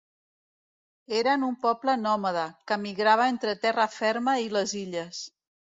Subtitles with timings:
[1.19, 5.25] Eren un poble nòmada, que migrava entre terra ferma i les illes.